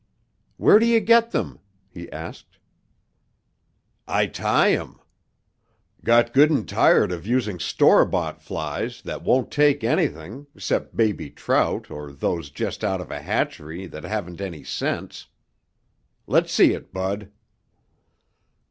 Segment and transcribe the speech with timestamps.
[0.57, 1.59] "Where do you get them?"
[1.91, 2.57] he asked.
[4.07, 4.99] "I tie 'em.
[6.03, 11.29] Got good and tired of using store bought flies that won't take anything 'cept baby
[11.29, 15.27] trout or those just out of a hatchery that haven't any sense.
[16.25, 17.29] Let's see it, Bud."